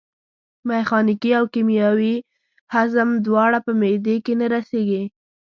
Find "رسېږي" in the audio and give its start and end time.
4.53-5.03